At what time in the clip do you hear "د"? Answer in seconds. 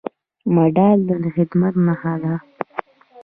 1.09-1.11